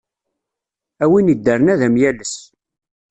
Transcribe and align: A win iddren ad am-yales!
A 1.03 1.05
win 1.11 1.31
iddren 1.33 1.71
ad 1.73 1.81
am-yales! 1.87 2.35